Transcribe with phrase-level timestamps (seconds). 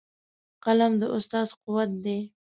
[0.63, 2.19] قلم د استاد قوت دی.